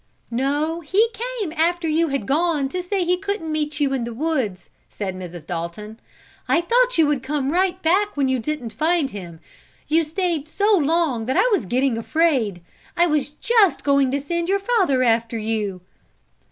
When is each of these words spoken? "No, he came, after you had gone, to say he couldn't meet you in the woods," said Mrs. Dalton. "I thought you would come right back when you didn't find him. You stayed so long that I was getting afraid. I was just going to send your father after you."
"No, 0.31 0.79
he 0.81 1.09
came, 1.13 1.53
after 1.55 1.87
you 1.87 2.07
had 2.07 2.25
gone, 2.25 2.69
to 2.69 2.81
say 2.81 3.03
he 3.05 3.17
couldn't 3.19 3.51
meet 3.51 3.79
you 3.79 3.93
in 3.93 4.03
the 4.03 4.15
woods," 4.15 4.67
said 4.89 5.13
Mrs. 5.15 5.45
Dalton. 5.45 5.99
"I 6.47 6.59
thought 6.61 6.97
you 6.97 7.05
would 7.05 7.21
come 7.21 7.51
right 7.51 7.79
back 7.83 8.17
when 8.17 8.27
you 8.27 8.39
didn't 8.39 8.73
find 8.73 9.11
him. 9.11 9.39
You 9.87 10.03
stayed 10.03 10.47
so 10.47 10.75
long 10.75 11.27
that 11.27 11.37
I 11.37 11.47
was 11.51 11.67
getting 11.67 11.99
afraid. 11.99 12.61
I 12.97 13.05
was 13.05 13.29
just 13.29 13.83
going 13.83 14.09
to 14.09 14.19
send 14.19 14.49
your 14.49 14.57
father 14.59 15.03
after 15.03 15.37
you." 15.37 15.81